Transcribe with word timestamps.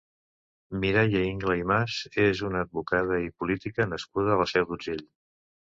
Mireia 0.83 1.21
Ingla 1.33 1.57
i 1.59 1.67
Mas 1.73 1.99
és 2.25 2.41
una 2.49 2.65
advocada 2.67 3.21
i 3.29 3.33
política 3.45 3.89
nascuda 3.95 4.37
a 4.37 4.41
la 4.43 4.53
Seu 4.57 4.69
d'Urgell. 4.73 5.09